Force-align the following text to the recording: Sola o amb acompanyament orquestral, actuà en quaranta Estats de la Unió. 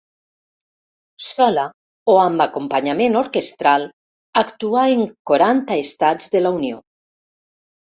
Sola 1.25 1.65
o 2.15 2.15
amb 2.23 2.45
acompanyament 2.47 3.19
orquestral, 3.23 3.89
actuà 4.45 4.89
en 4.99 5.09
quaranta 5.33 5.83
Estats 5.89 6.37
de 6.39 6.47
la 6.47 6.59
Unió. 6.63 6.87